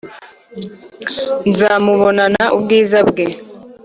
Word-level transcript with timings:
Nzamubonana 1.49 2.43
ubwiza 2.57 2.97
bwe 3.09 3.25